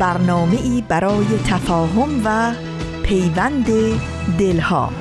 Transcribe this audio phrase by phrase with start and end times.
[0.00, 2.52] برنامه ای برای تفاهم و
[3.02, 3.66] پیوند
[4.38, 4.92] دلها.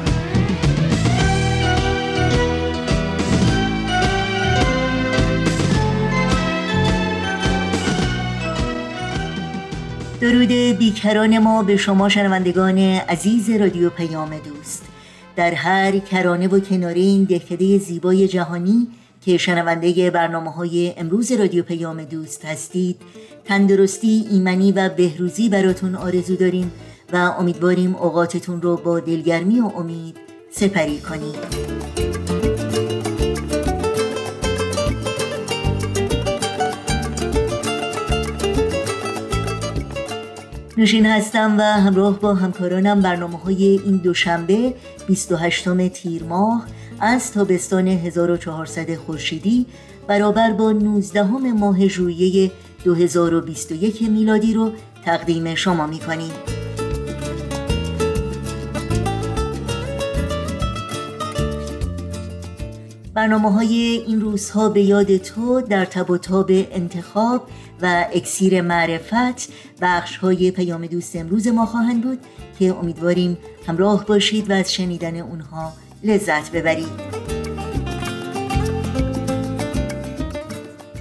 [10.22, 14.86] درود بیکران ما به شما شنوندگان عزیز رادیو پیام دوست.
[15.36, 18.88] در هر کرانه و کناره این دهکده زیبای جهانی
[19.22, 23.02] که شنونده برنامه های امروز رادیو پیام دوست هستید
[23.46, 26.72] تندرستی ایمنی و بهروزی براتون آرزو داریم
[27.14, 30.18] و امیدواریم اوقاتتون رو با دلگرمی و امید
[30.52, 32.09] سپری کنید.
[40.80, 44.74] نوشین هستم و همراه با همکارانم برنامه های این دوشنبه
[45.08, 46.66] 28 تیر ماه
[47.00, 49.66] از تابستان 1400 خورشیدی
[50.08, 52.52] برابر با 19 ماه ژوئیه
[52.84, 54.72] 2021 میلادی رو
[55.06, 56.00] تقدیم شما می
[63.20, 67.48] برنامه های این روزها به یاد تو در تب و تاب انتخاب
[67.82, 69.50] و اکسیر معرفت
[69.82, 72.20] بخش های پیام دوست امروز ما خواهند بود
[72.60, 73.38] که امیدواریم
[73.68, 77.20] همراه باشید و از شنیدن اونها لذت ببرید.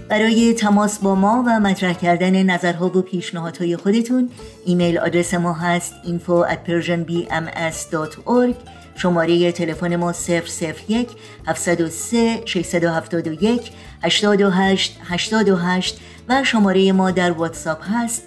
[0.09, 4.31] برای تماس با ما و مطرح کردن نظرها و پیشنهادهای خودتون
[4.65, 8.55] ایمیل آدرس ما هست info at persianbms.org
[8.99, 11.09] شماره تلفن ما 001
[11.47, 13.73] 703 671
[14.03, 18.23] 828 828 و شماره ما در واتساپ هست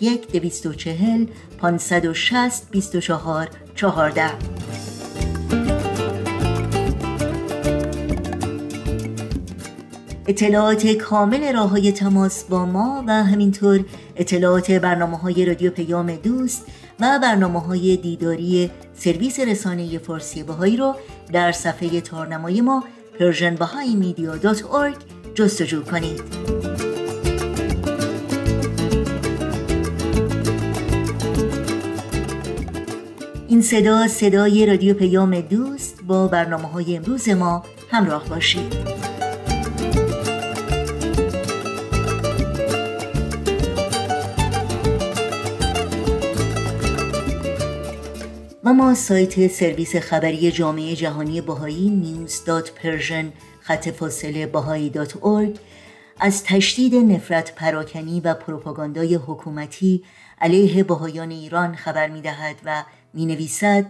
[0.00, 1.26] 001 240
[1.58, 4.30] 560 24 14
[10.26, 13.84] اطلاعات کامل راه های تماس با ما و همینطور
[14.16, 16.66] اطلاعات برنامه های رادیو پیام دوست
[17.00, 20.94] و برنامه های دیداری سرویس رسانه فارسی بهایی رو
[21.32, 22.84] در صفحه تارنمای ما
[23.18, 24.96] persianbahaimedia.org
[25.34, 26.22] جستجو کنید.
[33.48, 38.93] این صدا صدای رادیو پیام دوست با برنامه های امروز ما همراه باشید.
[48.64, 53.24] و ما سایت سرویس خبری جامعه جهانی باهایی news.persian
[53.60, 54.92] خط فاصله باهایی
[56.20, 60.02] از تشدید نفرت پراکنی و پروپاگاندای حکومتی
[60.40, 63.86] علیه باهایان ایران خبر می دهد و می نویسد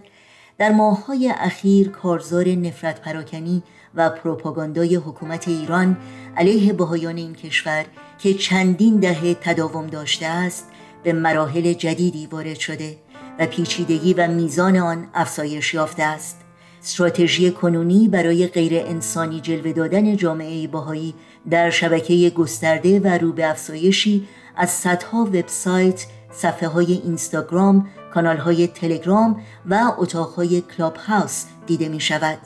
[0.57, 3.63] در ماههای اخیر کارزار نفرت پراکنی
[3.95, 5.97] و پروپاگاندای حکومت ایران
[6.37, 7.85] علیه باهایان این کشور
[8.19, 10.65] که چندین دهه تداوم داشته است
[11.03, 13.04] به مراحل جدیدی وارد شده.
[13.39, 16.41] و پیچیدگی و میزان آن افزایش یافته است
[16.85, 21.13] استراتژی کنونی برای غیر انسانی جلوه دادن جامعه باهایی
[21.49, 28.67] در شبکه گسترده و رو به افزایشی از صدها وبسایت، صفحه های اینستاگرام، کانال های
[28.67, 32.37] تلگرام و اتاقهای کلاب هاوس دیده می شود.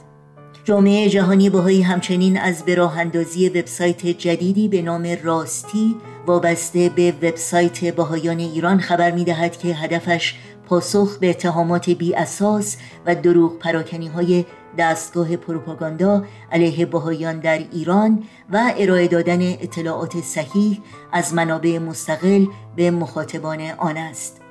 [0.63, 5.95] جامعه جهانی باهایی همچنین از براه اندازی وبسایت جدیدی به نام راستی
[6.27, 10.35] وابسته به وبسایت باهایان ایران خبر می دهد که هدفش
[10.69, 14.45] پاسخ به اتهامات بی اساس و دروغ پراکنی های
[14.77, 20.81] دستگاه پروپاگاندا علیه بهایان در ایران و ارائه دادن اطلاعات صحیح
[21.11, 22.45] از منابع مستقل
[22.75, 24.41] به مخاطبان آن است.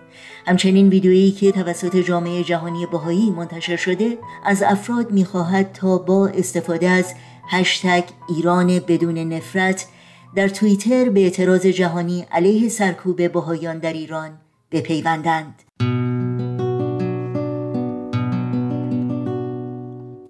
[0.46, 6.88] همچنین ویدیویی که توسط جامعه جهانی بهایی منتشر شده از افراد می‌خواهد تا با استفاده
[6.88, 7.14] از
[7.50, 9.86] هشتگ ایران بدون نفرت
[10.34, 14.30] در توییتر به اعتراض جهانی علیه سرکوب بهایان در ایران
[14.72, 15.67] بپیوندند.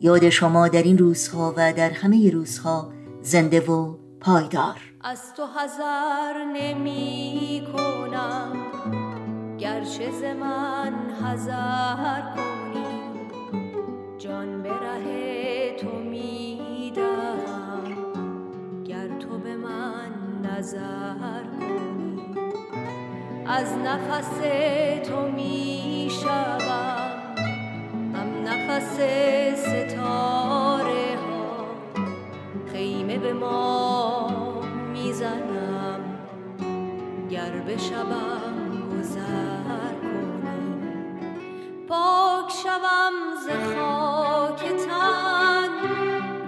[0.00, 2.92] یاد شما در این روزها و در همه روزها
[3.22, 4.80] زنده و پایدار.
[5.00, 8.52] از تو حذر نمی کنم.
[9.58, 12.84] گرچه ز من حذر کنی.
[14.18, 17.38] جان به ره تو میدم
[20.42, 22.20] نظر کنی.
[23.46, 24.38] از نفس
[25.08, 26.68] تو می شوم.
[26.68, 27.18] هم
[28.48, 29.00] نفس
[29.56, 31.66] ستاره ها.
[32.72, 34.28] خیمه به ما
[34.92, 36.00] می‌زنم.
[37.30, 41.38] گر بشوم گذر کنی.
[41.88, 43.14] پاک شوم
[43.44, 45.68] ز خاک تن.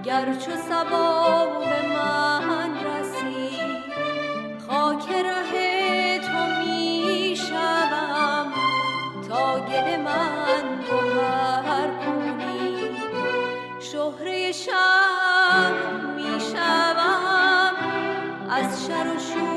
[0.03, 3.57] گر چو سبا به من رسی
[4.67, 8.53] خاک ره تو می شوم
[9.29, 10.30] تا گل من
[19.07, 19.50] از شر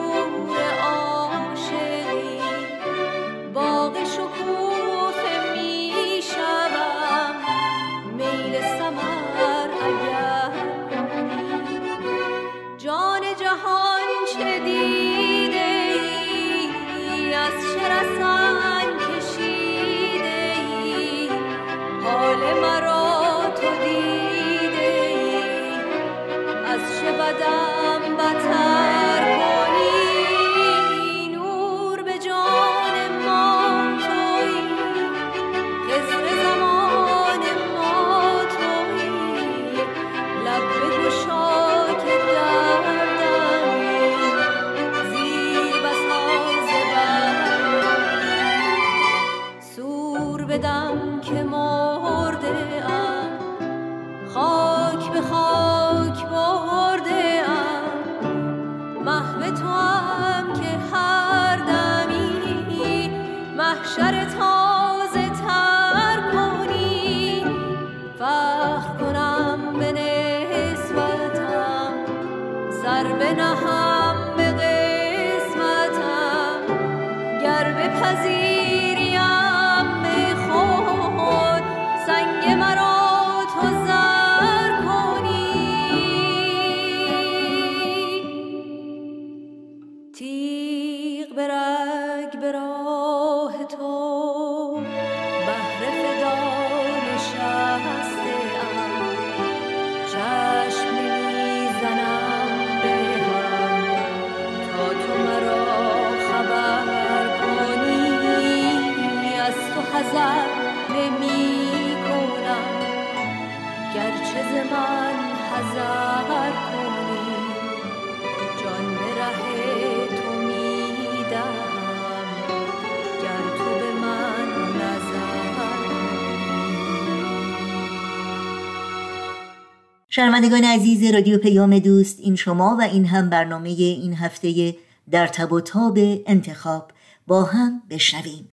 [130.16, 134.74] شنوندگان عزیز رادیو پیام دوست این شما و این هم برنامه این هفته
[135.10, 136.90] در تب و تاب انتخاب
[137.26, 138.48] با هم بشنویم.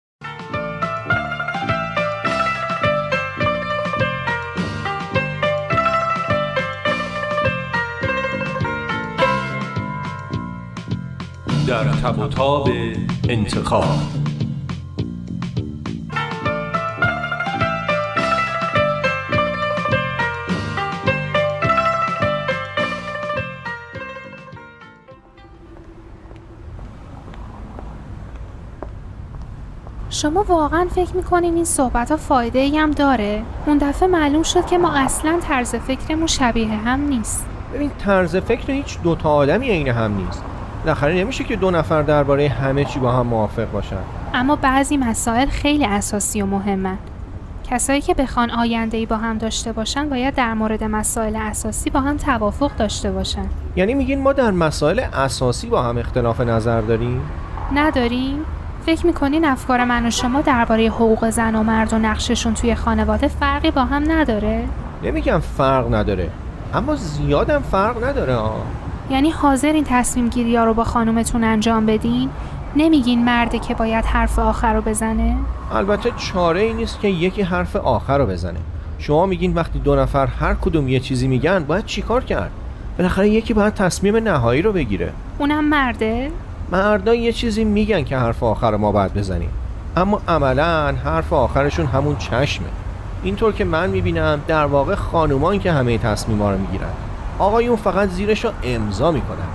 [11.68, 12.70] در تب و تاب
[13.30, 14.27] انتخاب
[30.18, 34.66] شما واقعا فکر می‌کنین این صحبت ها فایده ای هم داره؟ اون دفعه معلوم شد
[34.66, 37.46] که ما اصلا طرز فکرمون شبیه هم نیست.
[37.74, 40.44] ببین طرز فکر هیچ دوتا آدمی عین هم نیست.
[40.84, 43.98] بالاخره نمیشه که دو نفر درباره همه چی با هم موافق باشن.
[44.34, 46.98] اما بعضی مسائل خیلی اساسی و مهمن
[47.70, 52.00] کسایی که بخوان آینده ای با هم داشته باشن باید در مورد مسائل اساسی با
[52.00, 53.46] هم توافق داشته باشن.
[53.76, 57.22] یعنی میگین ما در مسائل اساسی با هم اختلاف نظر داریم؟
[57.74, 58.46] نداریم؟
[58.88, 63.28] فکر می‌کنین افکار من و شما درباره حقوق زن و مرد و نقششون توی خانواده
[63.28, 64.68] فرقی با هم نداره؟
[65.04, 66.30] نمیگم فرق نداره
[66.74, 68.66] اما زیادم فرق نداره آه.
[69.10, 72.30] یعنی حاضر این تصمیم گیری ها رو با خانومتون انجام بدین؟
[72.76, 75.38] نمیگین مرده که باید حرف آخر رو بزنه؟
[75.72, 78.60] البته چاره ای نیست که یکی حرف آخر رو بزنه
[79.00, 82.52] شما میگین وقتی دو نفر هر کدوم یه چیزی میگن باید چیکار کرد
[82.98, 86.32] بالاخره یکی باید تصمیم نهایی رو بگیره اونم مرده؟
[86.72, 89.50] مردا یه چیزی میگن که حرف آخر ما باید بزنیم.
[89.96, 92.68] اما عملا حرف آخرشون همون چشمه.
[93.24, 96.90] اینطور که من می‌بینم در واقع خانومان که همه تصمیما رو می‌گیرن.
[97.40, 99.48] آقایون فقط زیرش رو امضا می‌کنن.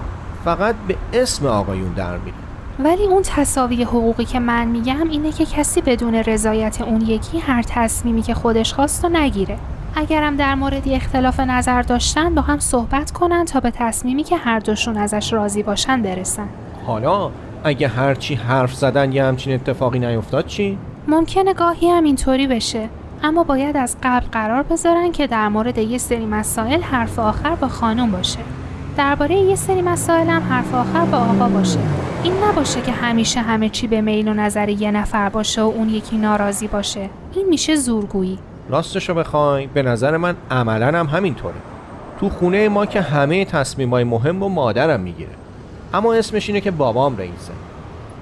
[0.44, 2.36] فقط به اسم آقایون در میره
[2.78, 7.62] ولی اون تصاوی حقوقی که من میگم اینه که کسی بدون رضایت اون یکی هر
[7.62, 9.58] تصمیمی که خودش خواست و نگیره.
[9.94, 14.58] اگرم در موردی اختلاف نظر داشتن با هم صحبت کنن تا به تصمیمی که هر
[14.58, 16.48] دوشون ازش راضی باشن برسن.
[16.86, 17.30] حالا
[17.64, 22.88] اگه هرچی حرف زدن یه همچین اتفاقی نیفتاد چی؟ ممکنه گاهی هم اینطوری بشه.
[23.22, 27.68] اما باید از قبل قرار بذارن که در مورد یه سری مسائل حرف آخر با
[27.68, 28.38] خانم باشه.
[28.96, 31.78] درباره یه سری مسائل هم حرف آخر با آقا باشه.
[32.22, 35.88] این نباشه که همیشه همه چی به میل و نظر یه نفر باشه و اون
[35.88, 37.10] یکی ناراضی باشه.
[37.34, 38.38] این میشه زورگویی.
[38.68, 39.66] راستشو بخوای.
[39.66, 41.54] به نظر من عملا هم همینطوره.
[42.20, 45.30] تو خونه ما که همه تصمیمای مهم و مادرم می‌گیره.
[45.94, 47.52] اما اسمش اینه که بابام رئیسه.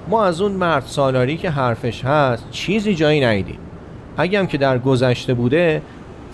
[0.07, 3.59] ما از اون مرد سالاری که حرفش هست چیزی جایی ندیدیم.
[4.17, 5.81] اگه هم که در گذشته بوده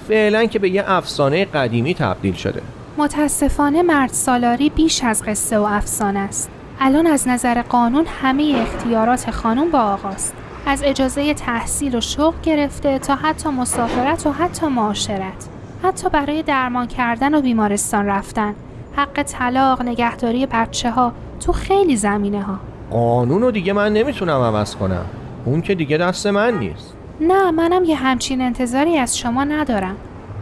[0.08, 2.62] فعلا که به یه افسانه قدیمی تبدیل شده.
[2.98, 6.50] متاسفانه مرد سالاری بیش از قصه و افسانه است.
[6.80, 10.34] الان از نظر قانون همه اختیارات خانم با آقاست.
[10.66, 15.48] از اجازه تحصیل و شغل گرفته تا حتی مسافرت و حتی معاشرت.
[15.84, 18.56] حتی برای درمان کردن و بیمارستان رفتن.
[18.98, 22.60] حق طلاق نگهداری بچه ها تو خیلی زمینه ها
[22.92, 25.06] قانون رو دیگه من نمی‌تونم عوض کنم.
[25.46, 26.94] اون که دیگه دست من نیست.
[27.22, 29.96] نه منم یه همچین انتظاری از شما ندارم.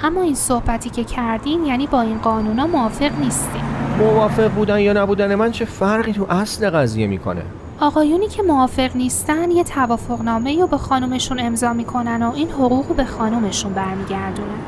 [0.04, 3.64] اما این صحبتی که کردین یعنی با این قانونا موافق نیستیم
[4.00, 7.42] موافق بودن یا نبودن من چه فرقی تو اصل قضیه می‌کنه؟
[7.80, 12.96] آقایونی که موافق نیستن یه توافقنامه رو به خانومشون امضا می‌کنن و این حقوق رو
[12.96, 14.60] به خانومشون برمیگردونن.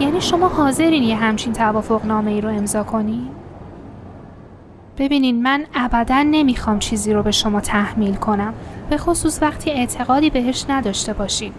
[0.00, 3.28] یعنی شما حاضرین یه همچین توافقنامه ای رو امضا کنین؟
[4.98, 8.54] ببینین من ابدا نمی‌خوام چیزی رو به شما تحمیل کنم.
[8.90, 11.52] به خصوص وقتی اعتقادی بهش نداشته باشین.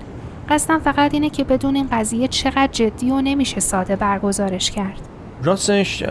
[0.50, 5.00] قصدم فقط اینه که بدون این قضیه چقدر جدی و نمیشه ساده برگزارش کرد.
[5.44, 6.04] راستش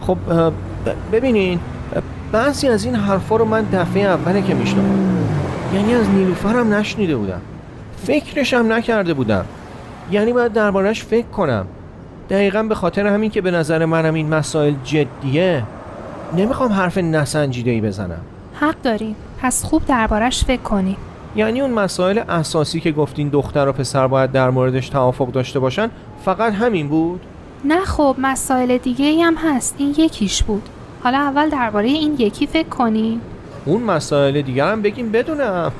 [0.00, 0.18] خب
[1.12, 1.60] ببینین
[2.32, 5.28] بعضی از این حرفا رو من دفعه اوله که میشنوم.
[5.74, 7.40] یعنی از نیلوفرم نشنیده بودم.
[8.06, 9.44] فکرشم نکرده بودم.
[10.10, 11.66] یعنی باید دربارش فکر کنم.
[12.30, 15.62] دقیقا به خاطر همین که به نظر منم این مسائل جدیه
[16.36, 18.20] نمی‌خوام حرف نسنجیده‌ای بزنم.
[18.54, 20.96] حق دارین پس خوب دربارش فکر کنین
[21.36, 25.90] یعنی اون مسائل اساسی که گفتین دختر و پسر باید در موردش توافق داشته باشن
[26.24, 27.20] فقط همین بود؟
[27.64, 29.74] نه خب مسائل دیگه ای هم هست.
[29.78, 30.68] این یکیش بود.
[31.02, 33.20] حالا اول درباره این یکی فکر کنین
[33.64, 35.72] اون مسائل دیگر هم بگیم بدونم.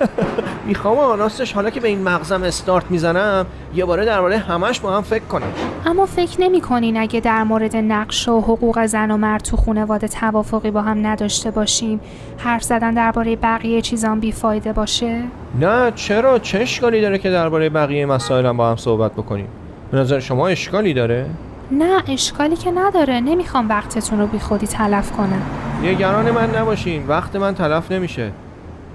[0.66, 5.02] می‌خوام آناستش حالا که به این مغزم استارت می‌زنم یه باره درباره همش با هم
[5.02, 5.48] فکر کنیم.
[5.86, 10.08] اما فکر نمی کنین اگه در مورد نقش و حقوق زن و مرد تو خانواده
[10.08, 12.00] توافقی با هم نداشته باشیم.
[12.38, 15.22] حرف زدن درباره بقیه چیزان بیفایده باشه؟
[15.60, 19.48] نه چرا؟ چه اشکالی داره که درباره بقیه مسائل هم با هم صحبت بکنیم؟
[19.90, 21.26] به نظر شما اشکالی داره؟
[21.70, 23.20] نه اشکالی که نداره.
[23.20, 25.42] نمی‌خوام وقتتون رو بیخودی تلف کنم.
[25.82, 27.06] نگران من نباشین.
[27.08, 28.30] وقت من تلف نمیشه.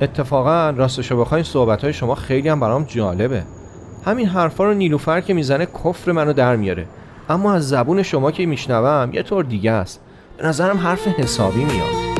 [0.01, 3.43] اتفاقا راستشو بخواین صحبت های شما خیلی هم برام جالبه.
[4.05, 6.85] همین حرفا رو نیلوفر که می‌زنه کفر منو در میاره.
[7.29, 10.01] اما از زبون شما که میشنوم یه طور دیگه است.
[10.37, 12.14] به نظرم حرف حسابی میاد.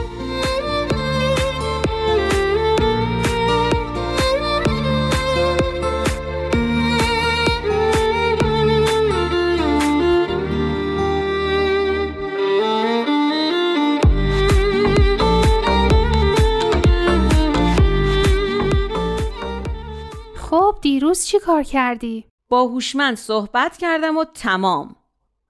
[21.55, 24.95] کار کردی؟ با هوشمند صحبت کردم و تمام.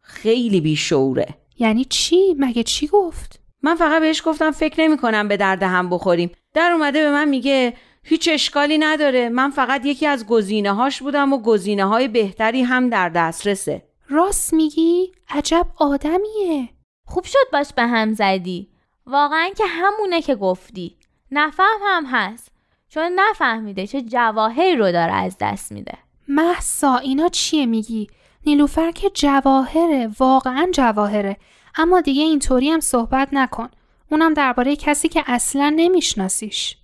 [0.01, 1.27] خیلی بیشعوره.
[1.59, 5.89] یعنی چی؟ مگه چی گفت؟ من فقط بهش گفتم فکر نمی کنم به درد هم
[5.89, 6.31] بخوریم.
[6.53, 9.29] در اومده به من میگه هیچ اشکالی نداره.
[9.29, 13.81] من فقط یکی از گزینه هاش بودم و گزینه های بهتری هم در دسترسه.
[14.09, 16.69] راست میگی؟ عجب آدمیه.
[17.05, 18.69] خوب شد باش به هم زدی.
[19.05, 20.97] واقعا که همونه که گفتی.
[21.31, 22.54] نفهم هم هست.
[22.95, 25.97] چون نفهمیده چه جواهری رو داره از دست میده.
[26.27, 28.07] محسا اینا چیه میگی؟
[28.45, 31.37] نیلوفر که جواهره واقعا جواهره.
[31.75, 33.69] اما دیگه اینطوری هم صحبت نکن.
[34.11, 36.77] اونم درباره کسی که اصلا نمیشناسیش.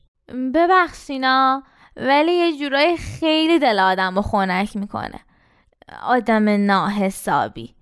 [0.56, 1.63] ببخشینا
[1.98, 5.20] ولی یه جورایی خیلی دل آدم رو خنک می‌کنه.
[6.03, 7.75] آدم ناحسابی.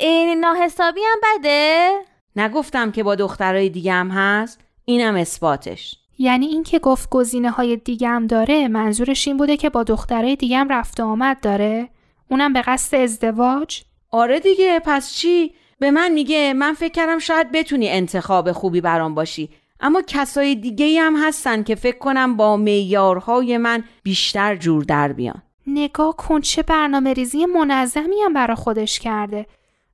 [0.00, 1.90] این ناحسابی هم بده؟
[2.36, 6.01] نگفتم که با دخترای دیگه هم هست؟ اینم اثباتش.
[6.18, 10.58] یعنی اینکه گفت گزینه های دیگه هم داره منظورش این بوده که با دخترای دیگه
[10.58, 11.88] هم رفت و آمد داره.
[12.30, 17.52] اونم به قصد ازدواج؟ آره دیگه پس چی؟ به من میگه من فکر کردم شاید
[17.52, 19.50] بتونی انتخاب خوبی برام باشی.
[19.80, 25.42] اما کسای دیگه هم هستن که فکر کنم با معیارهای من بیشتر جور در بیان.
[25.66, 29.46] نگاه کن چه برنامه ریزی منظمی هم برا خودش کرده.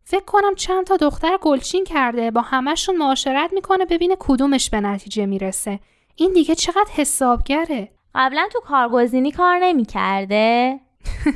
[0.04, 5.26] فکر کنم چند تا دختر گلچین کرده با همشون معاشرت می‌کنه ببینه کدومش به نتیجه
[5.26, 5.80] می‌رسه.
[6.20, 10.80] این دیگه چقدر حسابگره؟ قبلا تو کارگزینی کار نمی‌کرده؟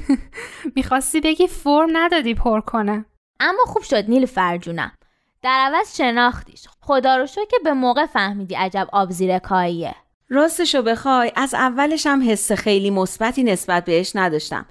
[0.77, 3.05] می‌خواستی بگی فرم ندادی پر کنه.
[3.41, 4.93] اما خوب شد نیل فرجونم.
[5.43, 6.67] در عوض شناختیش.
[6.81, 9.95] خدا رو شو که به موقع فهمیدی عجب آب زیر کاییه.
[10.29, 14.67] راستشو بخوای از اولش هم حس خیلی مثبتی نسبت بهش نداشتم.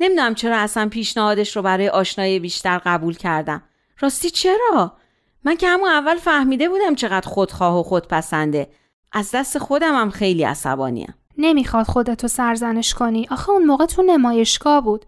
[0.00, 3.62] نمی‌دونم چرا اصلا پیشنهادش رو برای آشنایی بیشتر قبول کردم.
[4.00, 4.96] راستی چرا؟
[5.44, 8.68] من که همون اول فهمیده بودم چقدر خودخواه و خودپسنده.
[9.12, 11.14] از دست خودم هم خیلی عصبانیم.
[11.38, 13.26] نمی‌خواد خودتو سرزنش کنی.
[13.30, 15.06] آخه اون موقع تو نمایشگاه بود.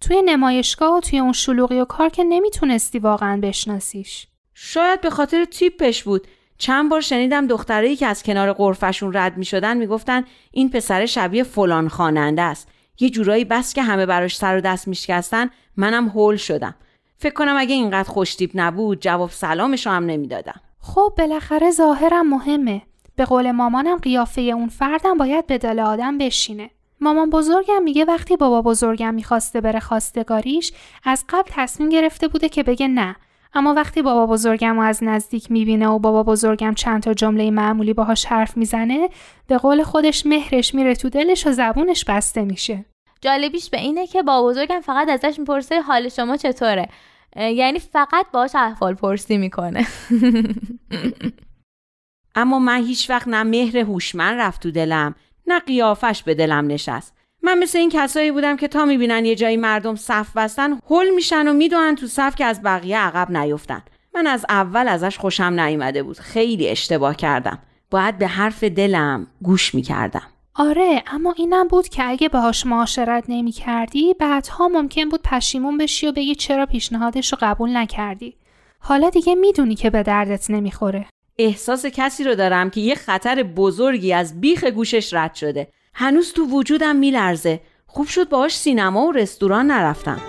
[0.00, 4.26] توی نمایشگاه و توی اون شلوغی و کار که نمی‌تونستی واقعا بشناسیش.
[4.54, 6.26] شاید به خاطر تیپش بود.
[6.58, 11.42] چند بار شنیدم دخترایی که از کنار قرفشون رد می شدن می‌گفتن این پسر شبیه
[11.42, 12.68] فلان خواننده است.
[13.00, 16.74] یه جورایی بس که همه براش سر و دست میشکستن منم هول شدم.
[17.16, 20.60] فکر کنم اگه اینقدر خوشتیپ نبود جواب سلامش هم نمی‌دادم.
[20.80, 22.82] خب بالاخره ظاهرم مهمه.
[23.20, 26.70] به قول مامانم قیافه اون فردم باید به دل آدم بشینه.
[27.00, 30.72] مامان بزرگم میگه وقتی بابا بزرگم می‌خواسته بره خواستگاریش
[31.04, 33.16] از قبل تصمیم گرفته بوده که بگه نه.
[33.54, 37.94] اما وقتی بابا بزرگم رو از نزدیک می‌بینه و بابا بزرگم چند تا جمله معمولی
[37.94, 39.08] باهاش حرف می‌زنه
[39.46, 42.84] به قول خودش مهرش میره تو دلش و زبونش بسته میشه.
[43.20, 46.88] جالبیش به اینه که بابا بزرگم فقط ازش می‌پرسه حال شما چطوره؟
[47.36, 49.86] یعنی فقط باهاش احوال پرسی می‌کنه.
[52.40, 55.14] اما من هیچ وقت نه مهر هوشمند رفت تو دلم
[55.46, 57.14] نه قیافش به دلم نشست.
[57.42, 61.48] من مثل این کسایی بودم که تا می‌بینن یه جایی مردم صف بستن هل میشن
[61.48, 63.82] و می‌دونن تو صف که از بقیه عقب نیفتن.
[64.14, 66.18] من از اول ازش خوشم نیومده بود.
[66.18, 67.58] خیلی اشتباه کردم.
[67.90, 70.22] باید به حرف دلم گوش می‌کردم.
[70.54, 76.06] آره اما اینم بود که اگه باهاش معاشرت نمی کردی بعدها ممکن بود پشیمون بشی
[76.06, 78.36] و بگی چرا پیشنهادش رو قبول نکردی.
[78.78, 81.06] حالا دیگه می‌دونی که به دردت نمی‌خوره.
[81.44, 85.68] احساس کسی رو دارم که یه خطر بزرگی از بیخ گوشش رد شده.
[85.94, 87.60] هنوز تو وجودم میلرزه.
[87.86, 90.20] خوب شد باهاش سینما و رستوران نرفتم.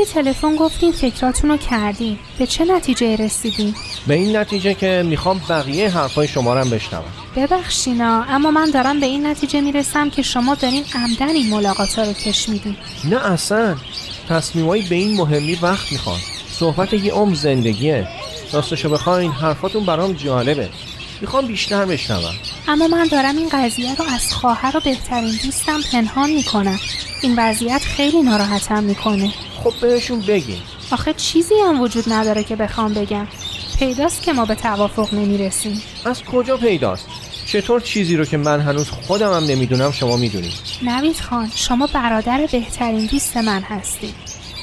[0.00, 3.74] توی تلفن گفتین فکراتون رو کردین به چه نتیجه رسیدین
[4.06, 7.04] به این نتیجه که می‌خوام بقیه حرفای شما رو بشنوم.
[7.36, 12.02] ببخشینا اما من دارم به این نتیجه می‌رسم که شما دارین عمدن این ملاقات ها
[12.02, 12.76] رو کش میدین.
[13.04, 13.76] نه اصلا.
[14.28, 16.18] تصمیمایی به این مهمی وقت می‌خوان.
[16.50, 18.08] صحبت یه عمر زندگیه.
[18.52, 20.68] راستشو بخواین حرفاتون برام جالبه.
[21.20, 22.34] می‌خوام بیشتر بشنوم.
[22.72, 26.78] اما من دارم این قضیه رو از خواهر و بهترین دوستم پنهان می‌کنم.
[27.22, 29.32] این وضعیت خیلی ناراحتم می‌کنه.
[29.64, 30.58] خب بهشون بگین.
[30.90, 33.26] آخه چیزی هم وجود نداره که بخوام بگم.
[33.78, 35.82] پیداست که ما به توافق نمی‌رسیم.
[36.04, 37.06] از کجا پیداست؟
[37.46, 40.52] چطور چیزی رو که من هنوز خودم هم نمی‌دونم شما می‌دونید؟
[40.82, 44.14] نوید خان شما برادر بهترین دوست من هستید.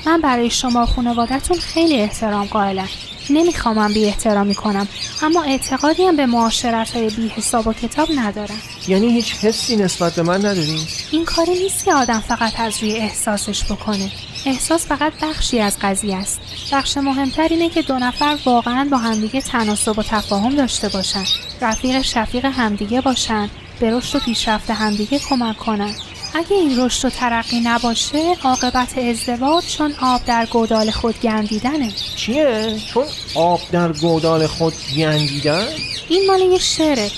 [0.06, 2.88] من برای شما و خانوادتون خیلی احترام قائلم.
[3.30, 4.88] نمیخوامم بی احترامی کنم
[5.22, 8.62] اما اعتقادی هم به معاشرت های بی حساب و کتاب ندارم.
[8.88, 10.80] یعنی هیچ حسی نسبت به من ندارین؟
[11.12, 14.12] این کاری نیست که آدم فقط از روی احساسش بکنه.
[14.46, 16.40] احساس فقط بخشی از قضیه است.
[16.72, 21.24] بخش مهمتر اینه که دو نفر واقعا با همدیگه تناسب و تفاهم داشته باشن.
[21.62, 23.50] رفیق شفیق همدیگه باشن.
[23.80, 25.96] به رشد و پیشرفت همدیگه کمک کنن.
[26.36, 31.92] اگه این رشد و ترقی نباشه عاقبت ازدواج چون آب در گودال خود گندیدنه.
[32.16, 33.04] چیه؟ چون
[33.36, 35.66] آب در گودال خود گندیدن؟
[36.10, 37.10] این مال یه شعره.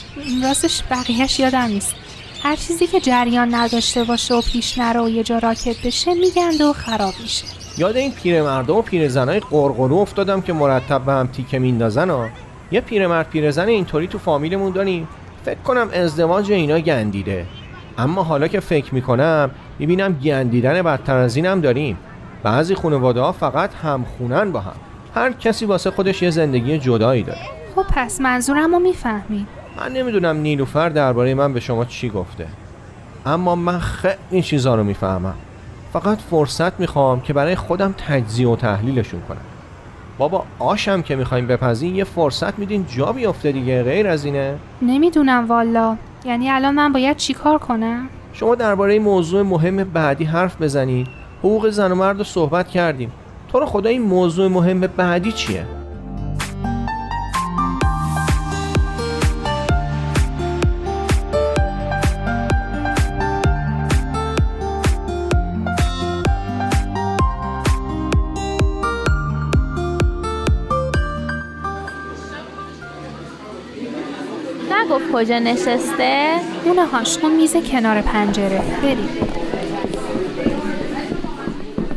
[0.43, 1.95] راستش بقیهش یادم نیست.
[2.43, 6.65] هر چیزی که جریان نداشته باشه و پیش نره و یه جا راکت بشه میگنده
[6.65, 7.45] و خراب میشه.
[7.77, 12.29] یاد این پیرمردم و پیرزنای قرقرو افتادم که مرتب به هم تیکه میندازن ها
[12.71, 15.07] یه پیرمرد پیرزن اینطوری تو فامیلمون داریم.
[15.45, 17.45] فکر کنم ازدواج اینا گندیده.
[17.99, 21.97] اما حالا که فکر می‌کنم می‌بینم گندیدن بدتر از اینم داریم.
[22.43, 24.75] بعضی خانواده ها فقط همخونن با هم.
[25.15, 27.39] هر کسی واسه خودش یه زندگی جدایی داره.
[27.75, 29.45] خب پس منظورم رو می‌فهمی.
[29.77, 32.47] من نمی‌دونم نیلوفر درباره من به شما چی گفته.
[33.25, 35.35] اما من خیلی چیزا رو می‌فهمم.
[35.93, 39.37] فقط فرصت می‌خوام که برای خودم تجزیه و تحلیلشون کنم.
[40.17, 45.47] بابا آشم که می‌خوایم بپزین یه فرصت میدین جا بیفته دیگه غیر از اینه؟ نمی‌دونم
[45.47, 45.97] والا.
[46.25, 51.07] یعنی الان من باید چیکار کنم؟ شما درباره موضوع مهم بعدی حرف بزنید
[51.39, 53.11] حقوق زن و مرد رو صحبت کردیم.
[53.51, 55.65] تو رو خدا این موضوع مهم بعدی چیه؟
[75.19, 78.61] کجا نشسته؟ اونه هاش اون میز کنار پنجره.
[78.81, 79.09] بریم.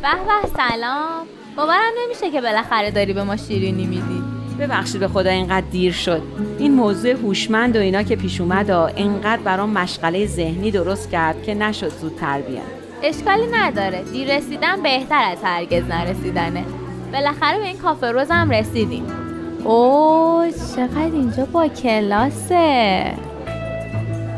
[0.02, 0.08] به
[0.42, 1.26] به سلام.
[1.56, 4.22] باورم نمیشه که بالاخره داری به ما شیرینی میدی.
[4.58, 6.22] ببخشید به خدا اینقدر دیر شد.
[6.58, 11.42] این موضوع هوشمند و اینا که پیش اومد و اینقدر برام مشغله ذهنی درست کرد
[11.42, 12.66] که نشد زودتر بیان
[13.02, 14.02] اشکالی نداره.
[14.12, 16.64] دیر رسیدن بهتر از هرگز نرسیدنه.
[17.12, 19.21] بالاخره به این کافه روز هم رسیدیم.
[19.64, 23.14] اوه چقدر اینجا با کلاسه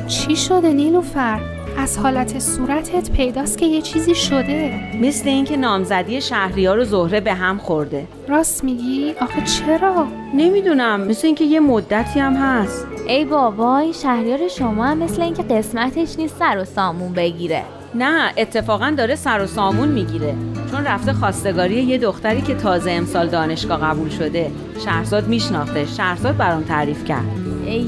[0.08, 1.40] چی شده نیلوفر؟
[1.78, 7.34] از حالت صورتت پیداست که یه چیزی شده مثل اینکه نامزدی شهریار و زهره به
[7.34, 13.78] هم خورده راست میگی؟ آخه چرا؟ نمی‌دونم مثل اینکه یه مدتی هم هست ای بابا
[13.78, 17.62] این شهریار شما هم مثل اینکه قسمتش نیست سر و سامون بگیره
[17.94, 20.34] نه اتفاقا داره سر و سامون می‌گیره
[20.74, 24.50] چون رفته خواستگاری یه دختری که تازه امسال دانشگاه قبول شده.
[24.84, 25.86] شهرزاد میشناخته.
[25.86, 27.24] شهرزاد برام تعریف کرد.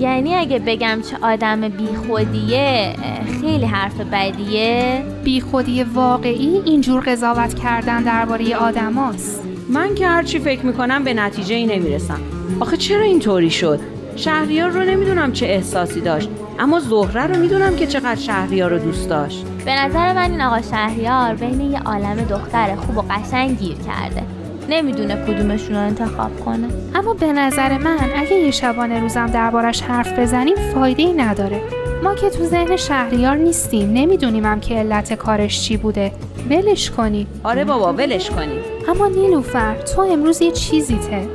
[0.01, 2.92] یعنی اگه بگم چه آدم بیخودیه
[3.40, 5.03] خیلی حرف بدیه.
[5.25, 9.42] بیخودی واقعی اینجور قضاوت کردن درباره آدماست.
[9.68, 12.20] من که هرچی فکر می‌کنم به نتیجه ای نمی‌رسم.
[12.61, 13.81] آخه چرا اینطوری شد؟
[14.16, 16.29] شهریار رو نمی‌دونم چه احساسی داشت.
[16.59, 19.45] اما زهره رو می‌دونم که چقدر شهریار رو دوست داشت.
[19.64, 24.23] به نظر من این آقا شهریار بین یه عالم دختر خوب و قشنگ گیر کرده.
[24.69, 26.69] نمی‌دونه کدومشون رو انتخاب کنه.
[26.95, 31.61] اما به نظر من اگه یه شبانه روزم دربارش حرف بزنیم فایده ای نداره.
[32.03, 36.12] ما که تو ذهن شهریار نیستیم نمی‌دونیم هم که علت کارش چی بوده.
[36.51, 37.27] ولش کنی.
[37.45, 38.59] آره بابا ولش کنی.
[38.88, 41.29] اما نیلوفر تو امروز یه چیزی ته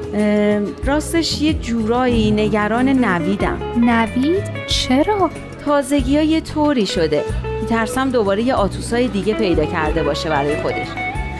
[0.85, 3.57] راستش یه جورایی نگران نویدم.
[3.77, 5.29] نوید؟ چرا؟
[5.65, 7.23] تازگی ها یه طوری شده.
[7.61, 10.87] میترسم دوباره یه آتوسای دیگه پیدا کرده باشه برای خودش.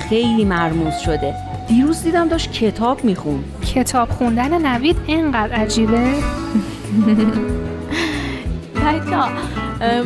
[0.09, 1.35] خیلی مرموز شده.
[1.67, 3.43] دیروز دیدم داشت کتاب میخون
[3.75, 6.13] کتاب خوندن نوید اینقدر عجیبه.
[8.75, 9.15] بچه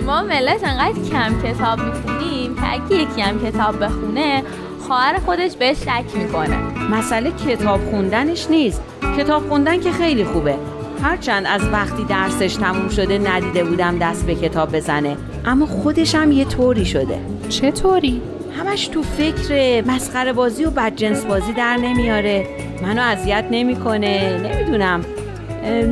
[0.06, 4.44] ما ملت انقدر کم کتاب می‌خونیم که اگه یکی هم کتاب بخونه
[4.88, 6.58] خواهر خودش بهش شک می‌کنه.
[6.92, 8.82] مسئله کتاب خوندنش نیست.
[9.18, 10.56] کتاب خوندن که خیلی خوبه.
[11.04, 15.18] هرچند از وقتی درسش تموم شده ندیده بودم دست به کتاب بزنه.
[15.46, 17.18] اما خودش هم یه طوری شده.
[17.50, 18.22] چطوری؟
[18.60, 22.48] همش تو فکر مسخره بازی و بدجنس بازی در نمیاره.
[22.84, 24.38] منو اذیت نمی‌کنه.
[24.38, 25.02] نمی‌دونم.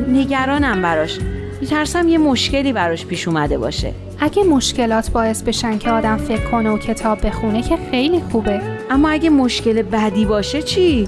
[0.08, 1.18] نگرانم براش.
[1.64, 3.92] میترسم یه مشکلی براش پیش اومده باشه.
[4.20, 8.60] اگه مشکلات باعث بشن که آدم فکر کنه و کتاب بخونه که خیلی خوبه.
[8.90, 11.06] اما اگه مشکل بدی باشه چی؟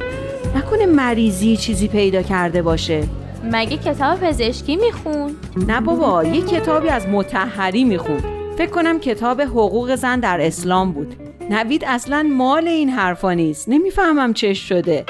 [0.56, 3.04] نکنه مریضی چیزی پیدا کرده باشه.
[3.52, 5.36] مگه کتاب پزشکی میخون؟
[5.68, 8.18] نه بابا یه کتابی از متحری میخون.
[8.58, 11.16] فکر کنم کتاب حقوق زن در اسلام بود.
[11.50, 13.68] نوید اصلا مال این حرفا نیست.
[13.68, 15.04] نمی‌فهمم چش شده.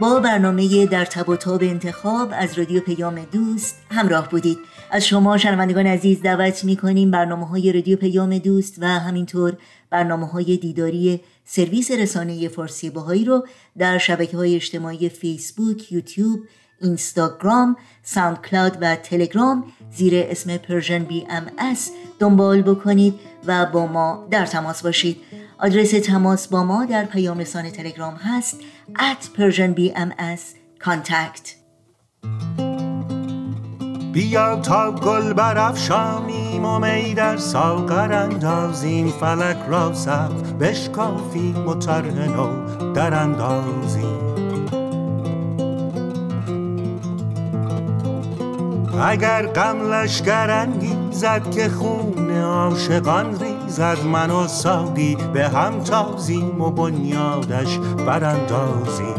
[0.00, 4.58] با برنامه در تب و تاب انتخاب از رادیو پیام دوست همراه بودید.
[4.90, 9.56] از شما شنوندگان عزیز دعوت می کنیم برنامه های رادیو پیام دوست و همینطور
[9.90, 13.46] برنامه های دیداری سرویس رسانه فارسی بهائی رو
[13.78, 16.40] در شبکه های اجتماعی فیسبوک، یوتیوب،
[16.82, 21.46] اینستاگرام، ساوند کلاود و تلگرام زیر اسم Persian BMS
[22.18, 23.14] دنبال بکنید
[23.46, 25.16] و با ما در تماس باشید.
[25.58, 28.60] آدرس تماس با ما در پیام رسان تلگرام هست
[28.94, 30.40] at Persian BMS
[30.84, 31.58] contact.
[34.12, 42.92] بیا تا گل برافشانیم و می در ساغر اندازیم فلک را صف بشکافیم و نو
[42.92, 44.28] در اندازیم.
[49.00, 53.30] اگر غم لشگر انگیزد که خون عاشقان
[53.68, 59.14] ریزد من و ساقی به هم تازیم و بنیادش براندازیم.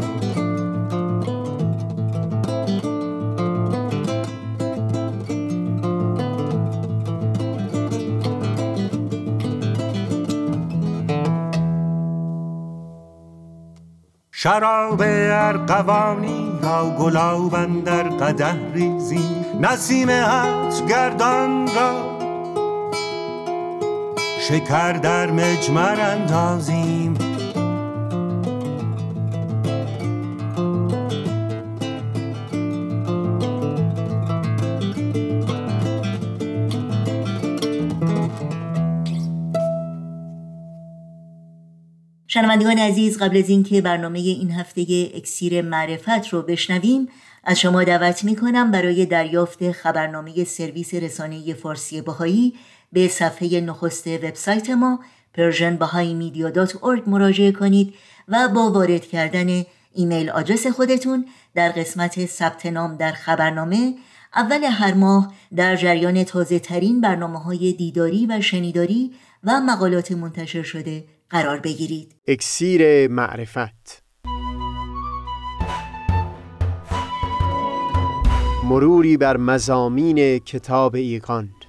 [14.30, 22.09] شراب ارقوانی یا گلاب در قده ریزیم نسیم حج گردان را
[24.50, 27.14] شکر در مجمر اندازیم.
[42.26, 47.08] شنوندگان عزیز قبل از اینکه برنامه این هفته اکسیر معرفت رو بشنویم
[47.44, 52.54] از شما دعوت می کنم برای دریافت خبرنامه سرویس رسانه فارسی باهایی
[52.92, 55.00] به صفحه نخست وبسایت ما
[55.36, 57.94] persianbahaimedia.org مراجعه کنید
[58.28, 63.94] و با وارد کردن ایمیل آدرس خودتون در قسمت ثبت نام در خبرنامه
[64.34, 69.12] اول هر ماه در جریان تازه ترین برنامه های دیداری و شنیداری
[69.44, 72.14] و مقالات منتشر شده قرار بگیرید.
[72.26, 74.02] اکسیر معرفت
[78.64, 81.59] مروری بر مزامین کتاب ایقاند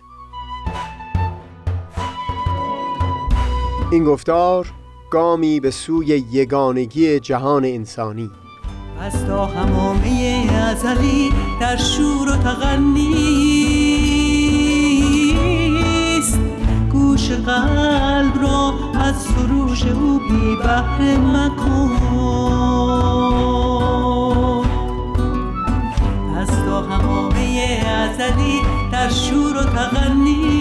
[3.91, 4.67] این گفتار
[5.11, 8.31] گامی به سوی یگانگی جهان انسانی.
[9.01, 11.29] از تا همامه ازلی
[11.61, 13.19] در شور و تغنیست
[16.91, 21.91] گوش قلب را از سروش او بی بحر مکن.
[26.37, 30.60] از تا همامه ازلی در شور و تغنیست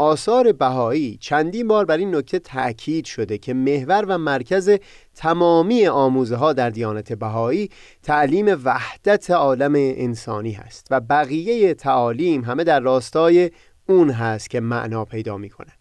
[0.00, 4.70] آثار بهایی چندین بار بر این نکته تأکید شده که محور و مرکز
[5.14, 7.70] تمامی آموزه ها در دیانت بهایی
[8.02, 13.50] تعلیم وحدت عالم انسانی هست و بقیه تعالیم همه در راستای
[13.88, 15.79] اون هست که معنا پیدا می‌کنه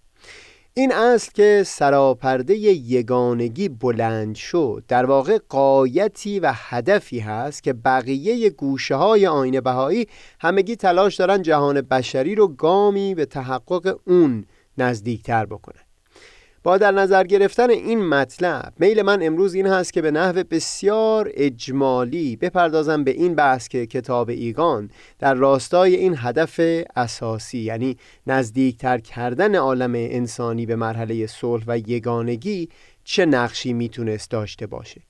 [0.80, 8.50] این اصل که سراپرده یگانگی بلند شد در واقع قایتی و هدفی هست که بقیه
[8.50, 10.08] گوشه های آین بهایی
[10.40, 14.46] همگی تلاش دارن جهان بشری رو گامی به تحقق اون
[14.78, 15.89] نزدیکتر بکنه
[16.64, 21.32] با در نظر گرفتن این مطلب میل من امروز این هست که به نحو بسیار
[21.34, 26.60] اجمالی بپردازم به این بحث که کتاب ایگان در راستای این هدف
[26.96, 32.70] اساسی یعنی نزدیکتر کردن عالم انسانی به مرحله صلح و یگانگی
[33.04, 35.02] چه نقشی می‌تونست داشته باشه.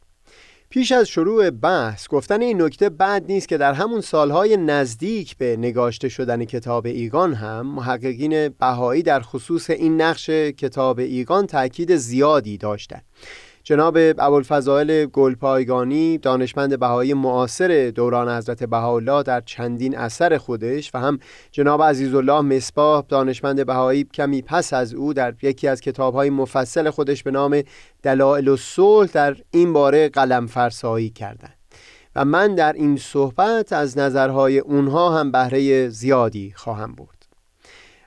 [0.71, 5.57] پیش از شروع بحث گفتن این نکته بعد نیست که در همون سالهای نزدیک به
[5.57, 12.57] نگاشته شدن کتاب ایگان هم محققین بهایی در خصوص این نقش کتاب ایگان تاکید زیادی
[12.57, 13.05] داشتند.
[13.69, 21.19] جناب ابوالفضائل گلپایگانی دانشمند بهایی معاصر دوران حضرت بهاءالله در چندین اثر خودش و هم
[21.51, 27.23] جناب عزیزالله مصباح دانشمند بهایی کمی پس از او در یکی از کتابهای مفصل خودش
[27.23, 27.61] به نام
[28.03, 31.57] دلائل الصلح در این باره قلم فرسایی کردند.
[32.15, 37.18] و من در این صحبت از نظرهای اونها هم بهره زیادی خواهم برد.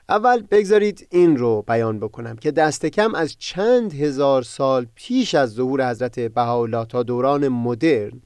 [0.09, 5.53] اول بگذارید این رو بیان بکنم که دست کم از چند هزار سال پیش از
[5.53, 8.21] ظهور حضرت بهاءالله تا دوران مدرن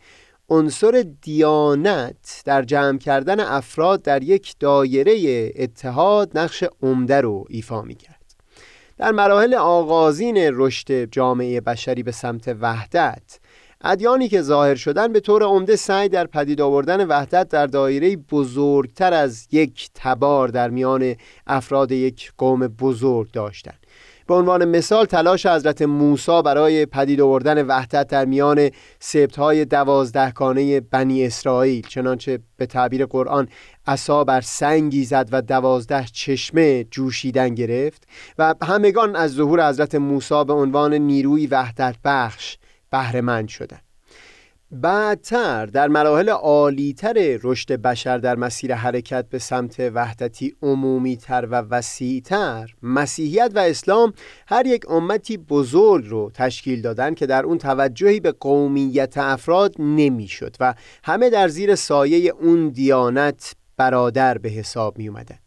[0.49, 7.95] عنصر دیانت در جمع کردن افراد در یک دایره اتحاد نقش عمده رو ایفا می
[7.95, 8.35] کرد
[8.97, 13.39] در مراحل آغازین رشد جامعه بشری به سمت وحدت
[13.81, 19.13] ادیانی که ظاهر شدن به طور عمده سعی در پدید آوردن وحدت در دایره بزرگتر
[19.13, 21.15] از یک تبار در میان
[21.47, 23.79] افراد یک قوم بزرگ داشتند.
[24.27, 31.25] به عنوان مثال تلاش حضرت موسی برای پدید آوردن وحدت در میان سبتهای دوازدهگانه بنی
[31.25, 33.47] اسرائیل چنانچه به تعبیر قرآن
[33.87, 40.43] عصا بر سنگی زد و دوازده چشمه جوشیدن گرفت و همگان از ظهور حضرت موسی
[40.43, 42.57] به عنوان نیروی وحدت بخش
[42.91, 43.79] بهرهمند شدن
[44.71, 52.75] بعدتر در مراحل عالیتر رشد بشر در مسیر حرکت به سمت وحدتی عمومیتر و وسیعتر
[52.83, 54.13] مسیحیت و اسلام
[54.47, 60.55] هر یک امتی بزرگ رو تشکیل دادن که در اون توجهی به قومیت افراد نمی‌شد
[60.59, 60.73] و
[61.03, 65.37] همه در زیر سایه اون دیانت برادر به حساب می اومدن.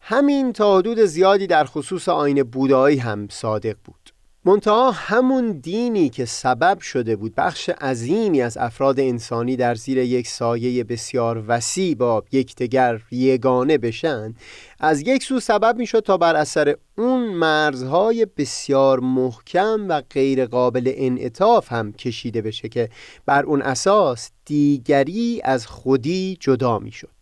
[0.00, 4.09] همین تا حدود زیادی در خصوص آین بودایی هم صادق بود
[4.44, 10.28] منتها همون دینی که سبب شده بود بخش عظیمی از افراد انسانی در زیر یک
[10.28, 14.34] سایه بسیار وسیع با یکدیگر یگانه بشن
[14.78, 20.92] از یک سو سبب می‌شد تا بر اثر اون مرزهای بسیار محکم و غیر قابل
[20.94, 22.88] انعطاف هم کشیده بشه که
[23.26, 27.19] بر اون اساس دیگری از خودی جدا می‌شد.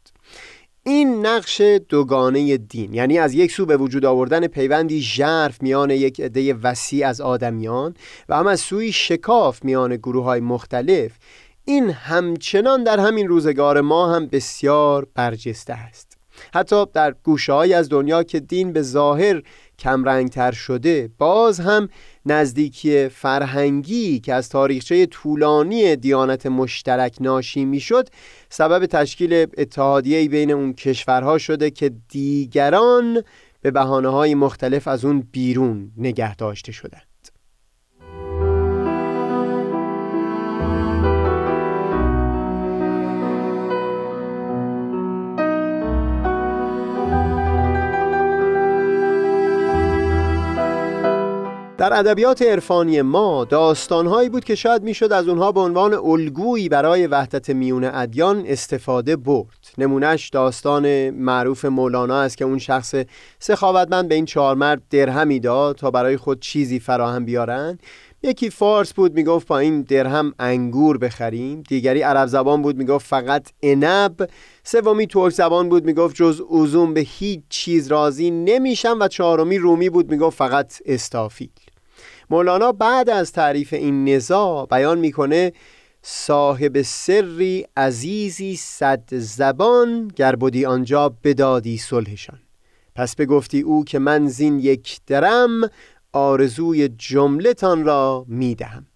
[0.83, 6.21] این نقش دوگانه دین یعنی از یک سو به وجود آوردن پیوندی ژرف میان یک
[6.21, 7.95] عده وسیع از آدمیان
[8.29, 11.13] و هم از سوی شکاف میان گروه های مختلف
[11.65, 16.19] این همچنان در همین روزگار ما هم بسیار برجسته است.
[16.55, 19.43] حتی در گوشه از دنیا که دین به ظاهر
[19.79, 21.89] کمرنگتر شده باز هم
[22.31, 28.09] نزدیکی فرهنگی که از تاریخچه طولانی دیانت مشترک ناشی می‌شد
[28.51, 33.23] سبب تشکیل اتحادیه بین اون کشورها شده که دیگران
[33.63, 37.08] به بحانه های مختلف از اون بیرون نگه داشته شدند
[51.79, 57.07] در ادبیات عرفانی ما داستانهایی بود که شاید می‌شد از اونها به عنوان الگویی برای
[57.07, 59.73] وحدت میون ادیان استفاده برد.
[59.79, 62.95] نمونهش داستان معروف مولانا است که اون شخص
[63.39, 67.79] سخاوتمند به این چهار مرد درهمی داد تا برای خود چیزی فراهم بیارن.
[68.23, 71.63] یکی فارس بود می‌گفت با این درهم انگور بخریم.
[71.69, 74.29] دیگری عرب زبان بود می‌گفت فقط انب
[74.65, 78.97] سومی ترک زبان بود می‌گفت جز اوزون به هیچ چیز راضی نمیشم.
[79.01, 81.51] و چهارمی رومی بود می‌گفت فقط استافیل
[82.31, 85.53] مولانا بعد از تعریف این نزا بیان می‌کنه
[86.03, 92.39] صاحب سری عزیزی صد زبان گر بودی آنجا بدادی صلحشان.
[92.95, 95.71] پس بگفتی او که من زین یک درم
[96.13, 98.87] آرزوی جملتان را می‌دهم.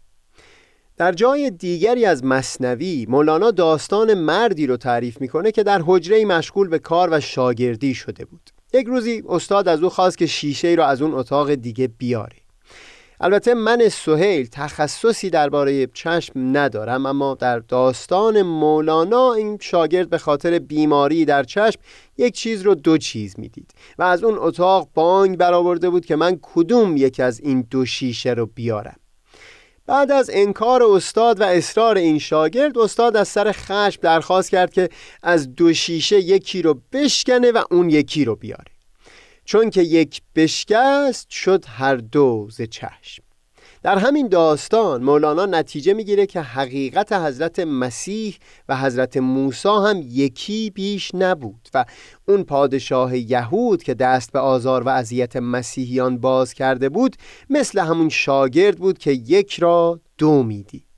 [0.97, 6.69] در جای دیگری از مصنوی مولانا داستان مردی رو تعریف می‌کنه که در حجره مشغول
[6.69, 8.51] به کار و شاگردی شده بود.
[8.73, 12.42] یک روزی استاد از او خواست که شیشه را از اون اتاق دیگه بیاره.
[13.25, 20.59] البته من سهیل تخصصی درباره چشم ندارم اما در داستان مولانا این شاگرد به خاطر
[20.59, 21.81] بیماری در چشم
[22.19, 26.39] یک چیز رو دو چیز می‌دید و از اون اتاق بانگ برآورده بود که من
[26.43, 28.97] کدوم یکی از این دو شیشه رو بیارم.
[29.87, 34.89] بعد از انکار استاد و اصرار این شاگرد استاد از سر خشم درخواست کرد که
[35.23, 38.72] از دو شیشه یکی رو بشکنه و اون یکی رو بیاره.
[39.45, 43.23] چون که یک بشکست شد هر دو ز چشم.
[43.83, 48.37] در همین داستان مولانا نتیجه می‌گیره که حقیقت حضرت مسیح
[48.69, 51.85] و حضرت موسی هم یکی بیش نبود و
[52.29, 57.17] اون پادشاه یهود که دست به آزار و اذیت مسیحیان باز کرده بود
[57.51, 60.92] مثل همون شاگرد بود که یک را دو می‌دید.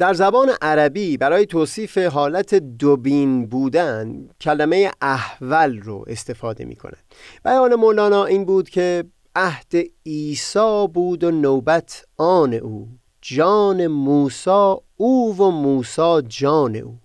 [0.00, 7.04] در زبان عربی برای توصیف حالت دوبین بودن کلمه احول رو استفاده می کنند
[7.44, 9.04] بیان مولانا این بود که
[9.36, 9.72] عهد
[10.06, 12.88] عیسی بود و نوبت آن او
[13.22, 16.98] جان موسا او و موسا جان او.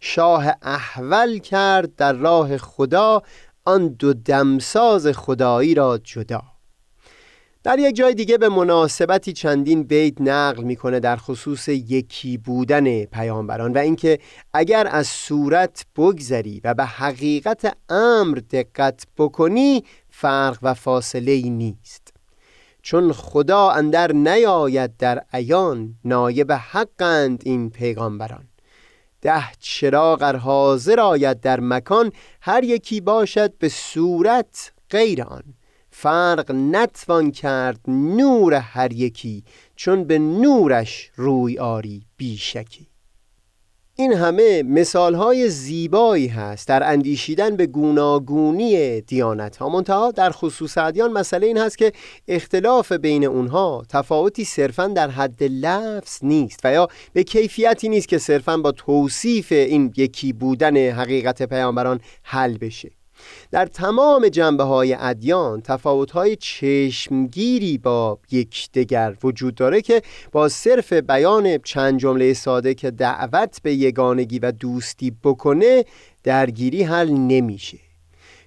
[0.00, 3.22] شاه احول کرد در راه خدا
[3.64, 6.42] آن دو دمساز خدایی را جدا.
[7.66, 13.72] در یک جای دیگه به مناسبتی چندین بیت نقل می‌کنه در خصوص یکی بودن پیامبران
[13.72, 14.18] و اینکه
[14.52, 22.14] اگر از صورت بگذری و به حقیقت امر دقت بکنی فرق و فاصله ای نیست.
[22.82, 28.48] چون خدا اندر نیاید در عیان نایب حقند این پیغامبران.
[29.22, 35.55] ده چراغ حاضر آید در مکان هر یکی باشد به صورت غیر آن.
[35.98, 39.44] فرق نتوان کرد نور هر یکی
[39.76, 42.88] چون به نورش روی آری بیشکی.
[43.94, 50.78] این همه مثال های زیبایی هست در اندیشیدن به گوناگونی دیانت ها منتها در خصوص
[50.78, 51.92] ادیان مسئله این هست که
[52.28, 58.18] اختلاف بین اونها تفاوتی صرفا در حد لفظ نیست و یا به کیفیتی نیست که
[58.18, 62.95] صرفا با توصیف این یکی بودن حقیقت پیامبران حل بشه.
[63.50, 70.92] در تمام جنبه های ادیان تفاوت های چشمگیری با یکدیگر وجود داره که با صرف
[70.92, 75.84] بیان چند جمله ساده که دعوت به یگانگی و دوستی بکنه
[76.24, 77.78] درگیری حل نمیشه.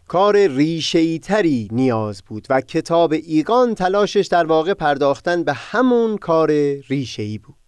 [0.07, 6.51] کار ریشه تری نیاز بود و کتاب ایگان تلاشش در واقع پرداختن به همون کار
[6.89, 7.58] ریشه بود.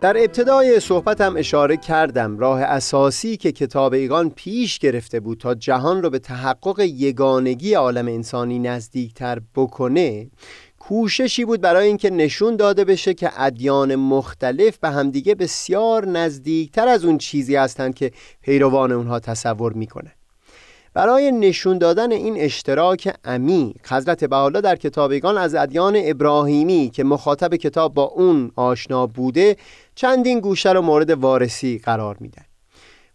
[0.00, 6.02] در ابتدای صحبتم اشاره کردم راه اساسی که کتاب ایگان پیش گرفته بود تا جهان
[6.02, 10.30] را به تحقق یگانگی عالم انسانی نزدیکتر بکنه
[10.78, 17.04] کوششی بود برای اینکه نشون داده بشه که ادیان مختلف به همدیگه بسیار نزدیکتر از
[17.04, 20.12] اون چیزی هستند که پیروان اونها تصور می‌کنه.
[20.94, 27.54] برای نشون دادن این اشتراک عمیق حضرت بحالا در کتابگان از ادیان ابراهیمی که مخاطب
[27.54, 29.56] کتاب با اون آشنا بوده
[30.00, 32.44] چندین گوشه رو مورد وارسی قرار میدن.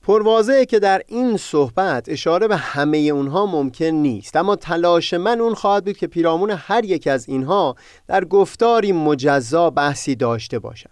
[0.01, 5.53] پروازه که در این صحبت اشاره به همه اونها ممکن نیست اما تلاش من اون
[5.53, 7.75] خواهد بود که پیرامون هر یک از اینها
[8.07, 10.89] در گفتاری مجزا بحثی داشته باشم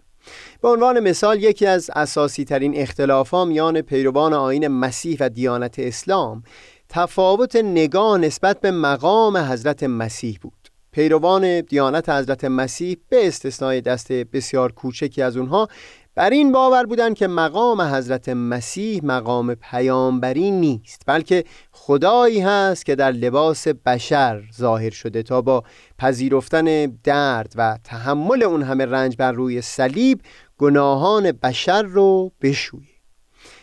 [0.62, 6.44] به عنوان مثال یکی از اساسی ترین اختلاف میان پیروان آین مسیح و دیانت اسلام
[6.90, 10.63] تفاوت نگاه نسبت به مقام حضرت مسیح بود.
[10.94, 15.68] پیروان دیانت حضرت مسیح به استثنای دست بسیار کوچکی از اونها
[16.16, 22.96] بر این باور بودند که مقام حضرت مسیح مقام پیامبری نیست بلکه خدایی هست که
[22.96, 25.64] در لباس بشر ظاهر شده تا با
[26.00, 30.22] پذیرفتن درد و تحمل اون همه رنج بر روی صلیب
[30.58, 32.88] گناهان بشر رو بشویه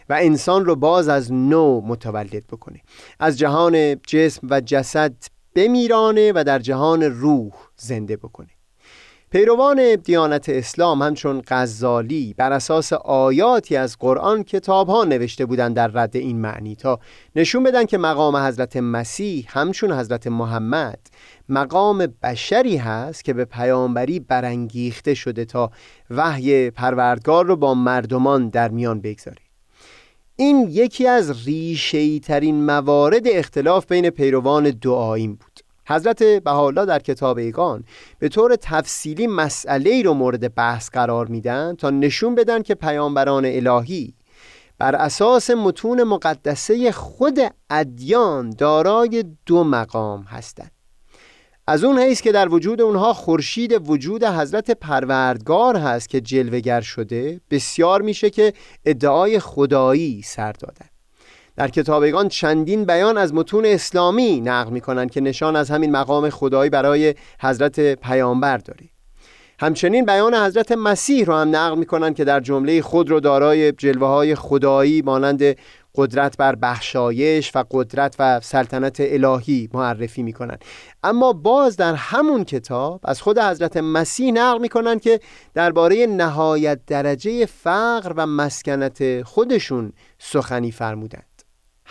[0.09, 2.81] و انسان رو باز از نو متولد بکنه.
[3.20, 5.12] از جهان جسم و جسد
[5.55, 8.51] بمیرانه و در جهان روح زنده بکنه.
[9.30, 15.86] پیروان دیانت اسلام همچون غزالی بر اساس آیاتی از قرآن کتاب ها نوشته بودند در
[15.88, 16.98] رد این معنی تا
[17.36, 20.98] نشون بدن که مقام حضرت مسیح همچون حضرت محمد
[21.48, 25.70] مقام بشری هست که به پیامبری برانگیخته شده تا
[26.11, 29.49] وحی پروردگار رو با مردمان در میان بگذاره.
[30.41, 35.61] این یکی از ریشه‌ای ترین موارد اختلاف بین پیروان دو بود.
[35.86, 37.84] حضرت بهاءالله در کتاب ایگان
[38.18, 43.45] به طور تفصیلی مسئله ای رو مورد بحث قرار میدن تا نشون بدن که پیامبران
[43.47, 44.14] الهی
[44.78, 47.38] بر اساس متون مقدسه خود
[47.70, 50.80] ادیان دارای دو مقام هستند.
[51.71, 57.41] از اون حیث که در وجود اونها خورشید وجود حضرت پروردگار هست که جلوگر شده
[57.51, 58.53] بسیار میشه که
[58.85, 60.87] ادعای خدایی سر دادن.
[61.57, 66.71] در کتابگان چندین بیان از متون اسلامی نقل می‌کنن که نشان از همین مقام خدایی
[66.71, 68.89] برای حضرت پیامبر داره
[69.61, 74.09] همچنین بیان حضرت مسیح رو هم نقل می‌کنن که در جمله خود رو دارای جلوه
[74.09, 75.57] های خدایی مانند
[75.95, 80.57] قدرت بر بخشایش و قدرت و سلطنت الهی معرفی می‌کنن
[81.05, 85.20] اما باز در همون کتاب از خود حضرت مسیح نقل می‌کنن که
[85.55, 91.22] درباره نهایت درجه فقر و مسکنت خودشون سخنی فرمودن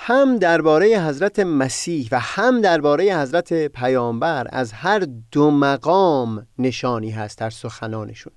[0.01, 7.37] هم درباره حضرت مسیح و هم درباره حضرت پیامبر از هر دو مقام نشانی هست
[7.37, 8.33] در سخنانشون.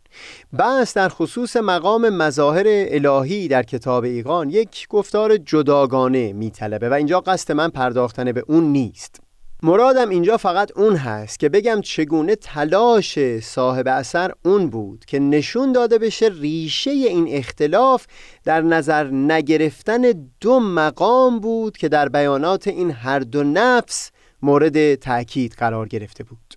[0.59, 7.21] بس در خصوص مقام مظاهر الهی در کتاب ایقان یک گفتار جداگانه میطلبه و اینجا
[7.21, 9.21] قصد من پرداختن به اون نیست.
[9.65, 15.73] مرادم اینجا فقط اون هست که بگم چگونه تلاش صاحب اثر اون بود که نشون
[15.73, 18.07] داده بشه ریشه این اختلاف
[18.45, 20.03] در نظر نگرفتن
[20.41, 24.11] دو مقام بود که در بیانات این هر دو نفس
[24.43, 26.55] مورد تأکید قرار گرفته بود.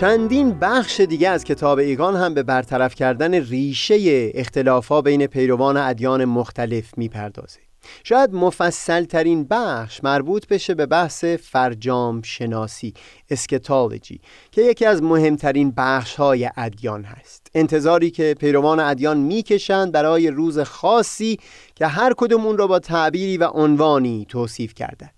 [0.00, 6.24] چندین بخش دیگه از کتاب ایگان هم به برطرف کردن ریشه اختلافا بین پیروان ادیان
[6.24, 7.60] مختلف می‌پردازه.
[8.04, 12.94] شاید مفصل ترین بخش مربوط بشه به بحث فرجام شناسی
[13.30, 14.20] اسکتالوجی
[14.52, 17.46] که یکی از مهمترین بخش های ادیان هست.
[17.54, 21.38] انتظاری که پیروان ادیان می‌کشند برای روز خاصی
[21.74, 25.10] که هر کدوم اون را با تعبیری و عنوانی توصیف کرده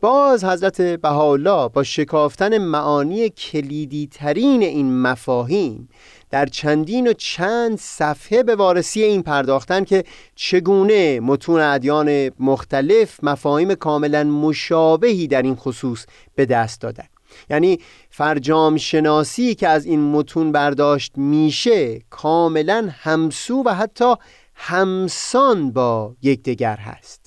[0.00, 5.88] باز حضرت بهاءالله با شکافتن معانی کلیدی ترین این مفاهیم
[6.30, 13.74] در چندین و چند صفحه به وارسی این پرداختن که چگونه متون ادیان مختلف مفاهیم
[13.74, 17.06] کاملا مشابهی در این خصوص به دست دادن.
[17.50, 17.78] یعنی
[18.10, 24.14] فرجام شناسی که از این متون برداشت میشه کاملا همسو و حتی
[24.54, 27.19] همسان با یکدیگر هست.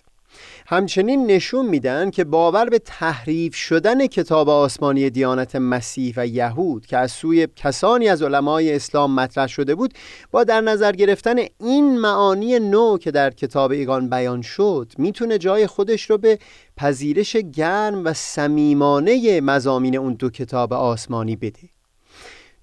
[0.67, 6.97] همچنین نشون میدن که باور به تحریف شدن کتاب آسمانی دیانت مسیح و یهود که
[6.97, 9.93] از سوی کسانی از علمای اسلام مطرح شده بود
[10.31, 15.67] با در نظر گرفتن این معانی نو که در کتاب ایگان بیان شد می‌تونه جای
[15.67, 16.39] خودش رو به
[16.77, 21.69] پذیرش گرم و صمیمانه مزامین اون دو کتاب آسمانی بده.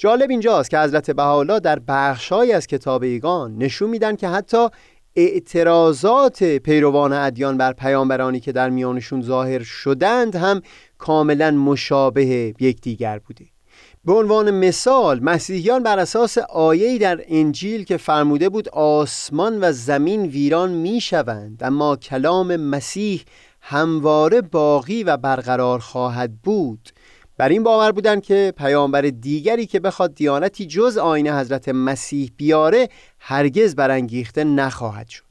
[0.00, 4.68] جالب اینجاست که حضرت بهاءالله در بخشهایی از کتاب ایگان نشون میدن که حتی
[5.26, 10.62] اعتراضات پیروان ادیان بر پیامبرانی که در میانشون ظاهر شدند هم
[10.98, 13.44] کاملا مشابه یکدیگر بوده.
[14.04, 20.22] به عنوان مثال مسیحیان بر اساس آیه‌ای در انجیل که فرموده بود آسمان و زمین
[20.22, 23.22] ویران می‌شوند اما کلام مسیح
[23.60, 26.88] همواره باقی و برقرار خواهد بود.
[27.40, 32.88] بر این باور بودند که پیامبر دیگری که بخواد دیانتی جز آین حضرت مسیح بیاره
[33.18, 35.24] هرگز برانگیخته نخواهد شد.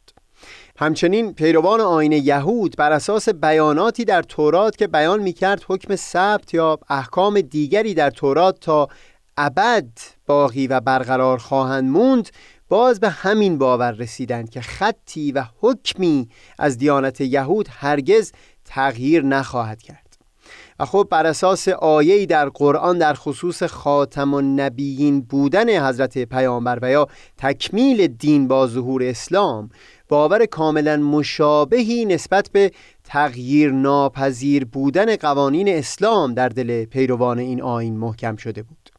[0.78, 6.80] همچنین پیروان آین یهود بر اساس بیاناتی در تورات که بیان می‌کرد حکم ثبت یا
[6.89, 8.88] احکام دیگری در تورات تا
[9.38, 9.89] ابد
[10.26, 12.30] باقی و برقرار خواهند موند
[12.70, 16.30] باز به همین باور رسیدند که خطی و حکمی
[16.60, 18.32] از دیانت یهود هرگز
[18.66, 20.09] تغییر نخواهد کرد.
[20.80, 26.91] و خب بر اساس آیه‌ای در قرآن در خصوص خاتم النبیین بودن حضرت پیامبر و
[26.91, 27.07] یا
[27.38, 29.69] تکمیل دین با ظهور اسلام
[30.09, 32.71] باور کاملا مشابهی نسبت به
[33.03, 38.89] تغییر ناپذیر بودن قوانین اسلام در دل پیروان این آین محکم شده بود.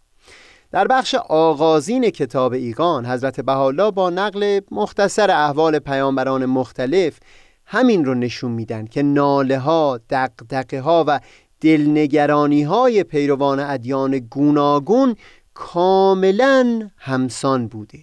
[0.73, 7.19] در بخش آغازین کتاب ایگان حضرت بحالا با نقل مختصر احوال پیامبران مختلف
[7.67, 11.21] همین رو نشون میدن که ناله ها، دقدقه ها و
[11.61, 15.17] دلنگرانی های پیروان ادیان گوناگون
[15.55, 17.99] کاملا همسان بوده.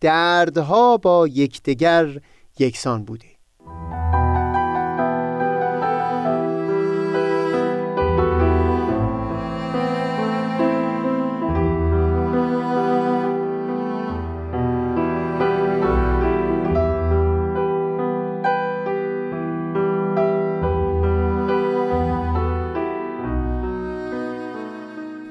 [0.00, 2.20] دردها با یکدیگر
[2.58, 3.26] یکسان بوده.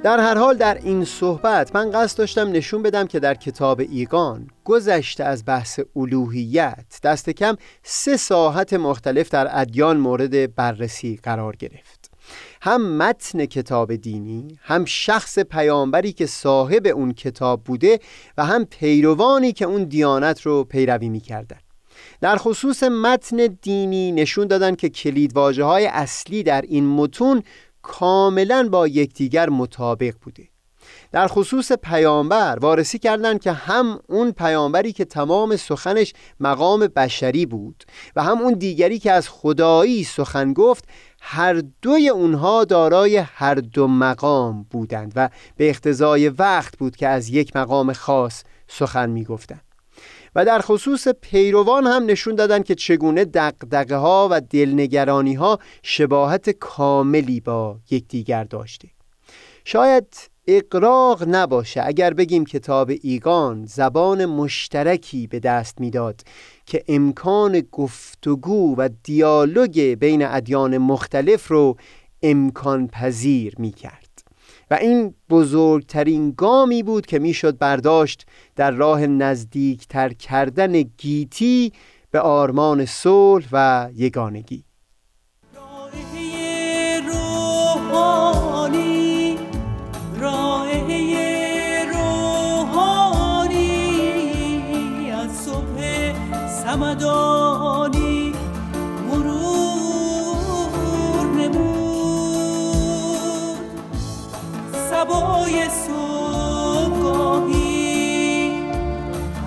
[0.06, 4.48] در هر حال در این صحبت من قصد داشتم نشون بدم که در کتاب ایگان
[4.64, 12.12] گذشته از بحث الوهیت دست کم سه ساحت مختلف در ادیان مورد بررسی قرار گرفت.
[12.62, 18.00] هم متن کتاب دینی هم شخص پیامبری که صاحب اون کتاب بوده
[18.38, 21.58] و هم پیروانی که اون دیانت رو پیروی می‌کردن.
[22.22, 27.44] در خصوص متن دینی نشون دادن که کلیدواژه های اصلی در این متون
[27.88, 30.48] کاملا با یکدیگر مطابق بوده.
[31.12, 37.84] در خصوص پیامبر وارسی کردند که هم اون پیامبری که تمام سخنش مقام بشری بود
[38.16, 40.86] و هم اون دیگری که از خدایی سخن گفت
[41.22, 47.30] هر دوی اونها دارای هر دو مقام بودند و به اقتضای وقت بود که از
[47.30, 49.65] یک مقام خاص سخن می‌گفتند.
[50.36, 56.50] و در خصوص پیروان هم نشون دادن که چگونه دقدقه ها و دلنگرانی ها شباهت
[56.50, 58.88] کاملی با یکدیگر داشته.
[59.66, 66.22] شاید اقراق نباشه اگر بگیم کتاب ایگان زبان مشترکی به دست می‌داد
[66.66, 71.78] که امکان گفتگو و دیالوگ بین ادیان مختلف رو
[72.24, 74.15] امکان پذیر می کرد
[74.72, 81.74] و این بزرگترین گامی بود که می‌شد برداشت در راه نزدیکتر کردن گیتی
[82.12, 84.65] به آرمان صلح و یگانگی.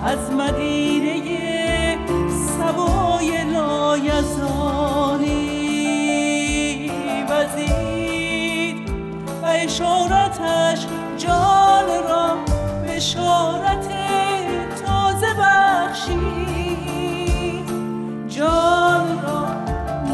[0.09, 1.97] از مدینه
[2.57, 5.29] سبای لایزانی
[7.29, 8.89] وزید
[9.43, 10.85] و اشارتش
[11.17, 12.37] جان را
[12.87, 13.87] بشارت
[14.85, 16.79] تازه بخشید.
[18.27, 19.45] جان را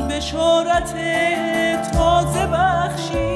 [0.09, 0.93] بشارت
[1.91, 3.34] تازه بخشید.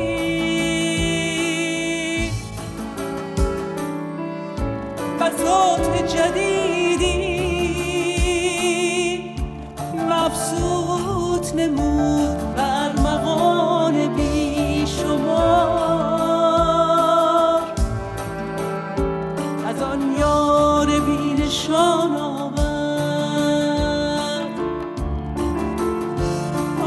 [5.50, 7.30] بساط جدیدی.
[10.10, 15.30] مبسوط نمود بر مغان بی شمار.
[19.68, 22.12] از آن یار بی نشان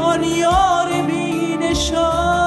[0.03, 2.42] آن یار بی نشان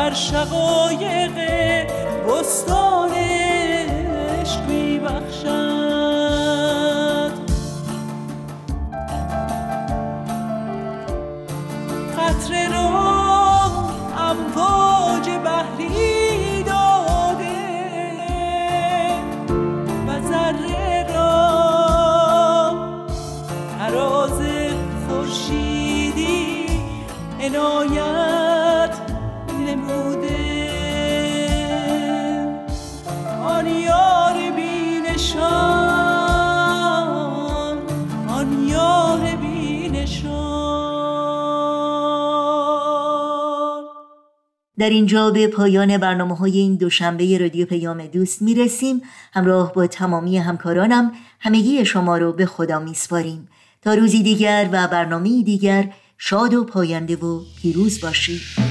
[0.00, 1.36] بر شقایق
[2.28, 2.89] بستان.
[44.80, 49.02] در اینجا به پایان برنامه های این دوشنبه رادیو پیام دوست می‌رسیم.
[49.32, 53.48] همراه با تمامی همکارانم همگی شما رو به خدا میسپاریم.
[53.82, 58.69] تا روزی دیگر و برنامه دیگر شاد و پاینده و پیروز باشید.